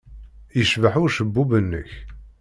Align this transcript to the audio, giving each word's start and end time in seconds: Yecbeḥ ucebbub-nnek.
Yecbeḥ 0.57 0.93
ucebbub-nnek. 1.03 1.91